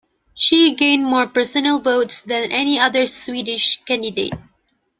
She 0.33 0.73
gained 0.73 1.05
more 1.05 1.27
personal 1.27 1.77
votes 1.77 2.23
than 2.23 2.51
any 2.51 2.79
other 2.79 3.05
Swedish 3.05 3.83
candidate. 3.85 4.33